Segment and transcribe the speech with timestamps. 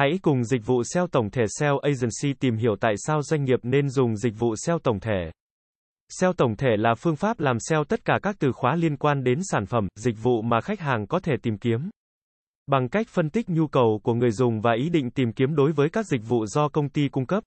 [0.00, 3.58] Hãy cùng dịch vụ SEO tổng thể SEO Agency tìm hiểu tại sao doanh nghiệp
[3.62, 5.30] nên dùng dịch vụ SEO tổng thể.
[6.08, 9.24] SEO tổng thể là phương pháp làm SEO tất cả các từ khóa liên quan
[9.24, 11.90] đến sản phẩm, dịch vụ mà khách hàng có thể tìm kiếm.
[12.66, 15.72] Bằng cách phân tích nhu cầu của người dùng và ý định tìm kiếm đối
[15.72, 17.44] với các dịch vụ do công ty cung cấp.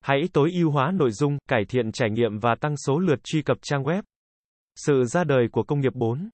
[0.00, 3.42] Hãy tối ưu hóa nội dung, cải thiện trải nghiệm và tăng số lượt truy
[3.42, 4.02] cập trang web.
[4.76, 6.30] Sự ra đời của công nghiệp 4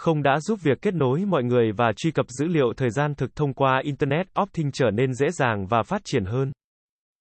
[0.00, 3.14] không đã giúp việc kết nối mọi người và truy cập dữ liệu thời gian
[3.14, 6.52] thực thông qua Internet of Things trở nên dễ dàng và phát triển hơn.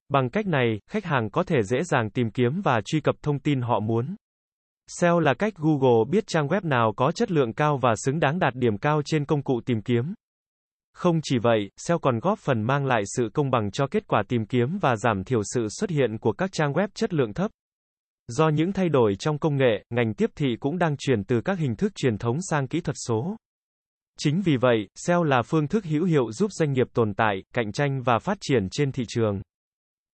[0.10, 3.40] Bằng cách này, khách hàng có thể dễ dàng tìm kiếm và truy cập thông
[3.40, 4.16] tin họ muốn.
[4.88, 8.40] SEO là cách Google biết trang web nào có chất lượng cao và xứng đáng
[8.40, 10.14] đạt điểm cao trên công cụ tìm kiếm.
[10.94, 14.24] Không chỉ vậy, SEO còn góp phần mang lại sự công bằng cho kết quả
[14.28, 17.52] tìm kiếm và giảm thiểu sự xuất hiện của các trang web chất lượng thấp.
[18.32, 21.60] Do những thay đổi trong công nghệ, ngành tiếp thị cũng đang chuyển từ các
[21.60, 23.36] hình thức truyền thống sang kỹ thuật số.
[24.20, 27.72] Chính vì vậy, SEO là phương thức hữu hiệu giúp doanh nghiệp tồn tại, cạnh
[27.72, 29.42] tranh và phát triển trên thị trường.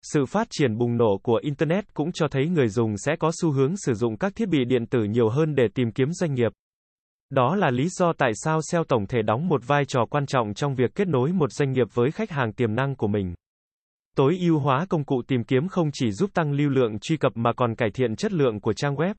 [0.01, 3.51] Sự phát triển bùng nổ của Internet cũng cho thấy người dùng sẽ có xu
[3.51, 6.51] hướng sử dụng các thiết bị điện tử nhiều hơn để tìm kiếm doanh nghiệp.
[7.29, 10.53] Đó là lý do tại sao SEO tổng thể đóng một vai trò quan trọng
[10.53, 13.33] trong việc kết nối một doanh nghiệp với khách hàng tiềm năng của mình.
[14.15, 17.31] Tối ưu hóa công cụ tìm kiếm không chỉ giúp tăng lưu lượng truy cập
[17.35, 19.13] mà còn cải thiện chất lượng của trang web.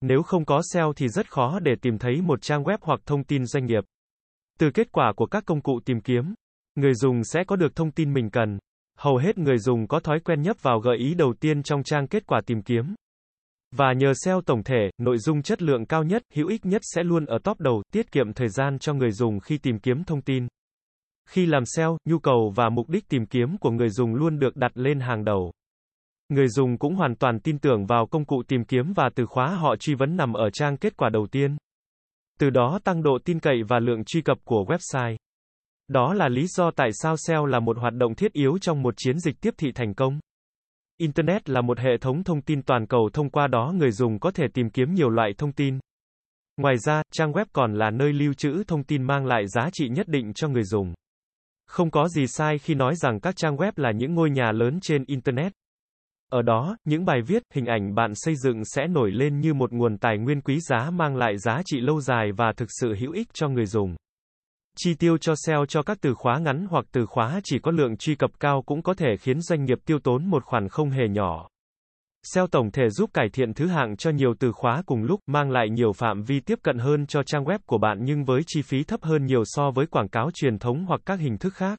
[0.00, 3.24] Nếu không có SEO thì rất khó để tìm thấy một trang web hoặc thông
[3.24, 3.84] tin doanh nghiệp.
[4.58, 6.34] Từ kết quả của các công cụ tìm kiếm,
[6.74, 8.58] người dùng sẽ có được thông tin mình cần.
[8.98, 12.06] Hầu hết người dùng có thói quen nhấp vào gợi ý đầu tiên trong trang
[12.06, 12.94] kết quả tìm kiếm.
[13.76, 17.02] Và nhờ SEO tổng thể, nội dung chất lượng cao nhất, hữu ích nhất sẽ
[17.02, 20.22] luôn ở top đầu, tiết kiệm thời gian cho người dùng khi tìm kiếm thông
[20.22, 20.46] tin.
[21.30, 24.56] Khi làm SEO, nhu cầu và mục đích tìm kiếm của người dùng luôn được
[24.56, 25.52] đặt lên hàng đầu.
[26.28, 29.54] Người dùng cũng hoàn toàn tin tưởng vào công cụ tìm kiếm và từ khóa
[29.54, 31.56] họ truy vấn nằm ở trang kết quả đầu tiên.
[32.40, 35.16] Từ đó tăng độ tin cậy và lượng truy cập của website.
[35.88, 38.94] Đó là lý do tại sao SEO là một hoạt động thiết yếu trong một
[38.96, 40.20] chiến dịch tiếp thị thành công.
[40.96, 44.30] Internet là một hệ thống thông tin toàn cầu thông qua đó người dùng có
[44.30, 45.78] thể tìm kiếm nhiều loại thông tin.
[46.56, 49.88] Ngoài ra, trang web còn là nơi lưu trữ thông tin mang lại giá trị
[49.88, 50.94] nhất định cho người dùng.
[51.70, 54.78] Không có gì sai khi nói rằng các trang web là những ngôi nhà lớn
[54.82, 55.52] trên Internet.
[56.30, 59.72] Ở đó, những bài viết, hình ảnh bạn xây dựng sẽ nổi lên như một
[59.72, 63.12] nguồn tài nguyên quý giá mang lại giá trị lâu dài và thực sự hữu
[63.12, 63.96] ích cho người dùng.
[64.76, 67.96] Chi tiêu cho SEO cho các từ khóa ngắn hoặc từ khóa chỉ có lượng
[67.96, 71.08] truy cập cao cũng có thể khiến doanh nghiệp tiêu tốn một khoản không hề
[71.08, 71.48] nhỏ.
[72.22, 75.50] SEO tổng thể giúp cải thiện thứ hạng cho nhiều từ khóa cùng lúc, mang
[75.50, 78.62] lại nhiều phạm vi tiếp cận hơn cho trang web của bạn nhưng với chi
[78.62, 81.78] phí thấp hơn nhiều so với quảng cáo truyền thống hoặc các hình thức khác.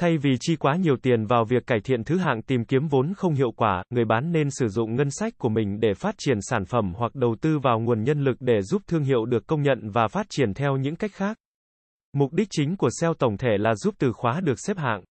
[0.00, 3.14] Thay vì chi quá nhiều tiền vào việc cải thiện thứ hạng tìm kiếm vốn
[3.14, 6.38] không hiệu quả, người bán nên sử dụng ngân sách của mình để phát triển
[6.40, 9.62] sản phẩm hoặc đầu tư vào nguồn nhân lực để giúp thương hiệu được công
[9.62, 11.36] nhận và phát triển theo những cách khác.
[12.12, 15.02] Mục đích chính của SEO tổng thể là giúp từ khóa được xếp hạng.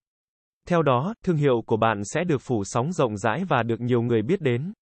[0.67, 4.01] Theo đó, thương hiệu của bạn sẽ được phủ sóng rộng rãi và được nhiều
[4.01, 4.73] người biết đến.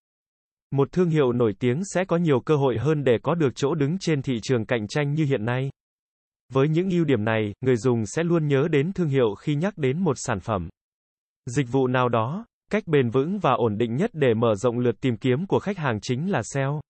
[0.70, 3.74] Một thương hiệu nổi tiếng sẽ có nhiều cơ hội hơn để có được chỗ
[3.74, 5.70] đứng trên thị trường cạnh tranh như hiện nay.
[6.52, 9.78] Với những ưu điểm này, người dùng sẽ luôn nhớ đến thương hiệu khi nhắc
[9.78, 10.68] đến một sản phẩm,
[11.46, 12.44] dịch vụ nào đó.
[12.70, 15.78] Cách bền vững và ổn định nhất để mở rộng lượt tìm kiếm của khách
[15.78, 16.80] hàng chính là SEO.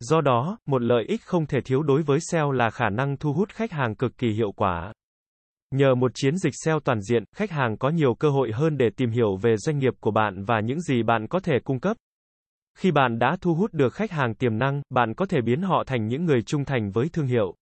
[0.00, 3.32] Do đó, một lợi ích không thể thiếu đối với SEO là khả năng thu
[3.32, 4.92] hút khách hàng cực kỳ hiệu quả.
[5.74, 8.90] Nhờ một chiến dịch SEO toàn diện, khách hàng có nhiều cơ hội hơn để
[8.96, 11.96] tìm hiểu về doanh nghiệp của bạn và những gì bạn có thể cung cấp.
[12.78, 15.84] Khi bạn đã thu hút được khách hàng tiềm năng, bạn có thể biến họ
[15.86, 17.54] thành những người trung thành với thương hiệu.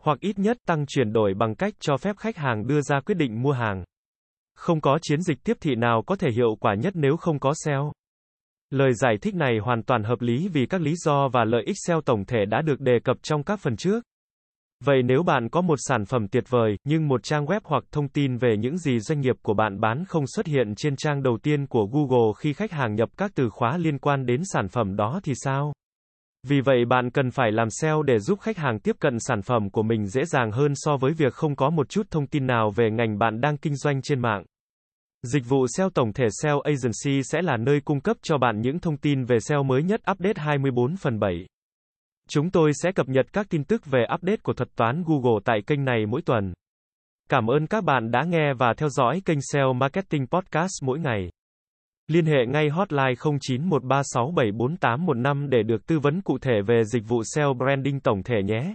[0.00, 3.14] Hoặc ít nhất tăng chuyển đổi bằng cách cho phép khách hàng đưa ra quyết
[3.14, 3.84] định mua hàng.
[4.54, 7.52] Không có chiến dịch tiếp thị nào có thể hiệu quả nhất nếu không có
[7.64, 7.92] SEO.
[8.70, 11.76] Lời giải thích này hoàn toàn hợp lý vì các lý do và lợi ích
[11.86, 14.04] SEO tổng thể đã được đề cập trong các phần trước.
[14.84, 18.08] Vậy nếu bạn có một sản phẩm tuyệt vời, nhưng một trang web hoặc thông
[18.08, 21.38] tin về những gì doanh nghiệp của bạn bán không xuất hiện trên trang đầu
[21.42, 24.96] tiên của Google khi khách hàng nhập các từ khóa liên quan đến sản phẩm
[24.96, 25.72] đó thì sao?
[26.48, 29.70] Vì vậy bạn cần phải làm SEO để giúp khách hàng tiếp cận sản phẩm
[29.70, 32.70] của mình dễ dàng hơn so với việc không có một chút thông tin nào
[32.70, 34.44] về ngành bạn đang kinh doanh trên mạng.
[35.22, 38.78] Dịch vụ SEO tổng thể SEO Agency sẽ là nơi cung cấp cho bạn những
[38.78, 41.46] thông tin về SEO mới nhất update 24 phần 7.
[42.32, 45.62] Chúng tôi sẽ cập nhật các tin tức về update của thuật toán Google tại
[45.66, 46.52] kênh này mỗi tuần.
[47.28, 51.30] Cảm ơn các bạn đã nghe và theo dõi kênh SEO Marketing Podcast mỗi ngày.
[52.08, 57.54] Liên hệ ngay hotline 0913674815 để được tư vấn cụ thể về dịch vụ SEO
[57.54, 58.74] branding tổng thể nhé.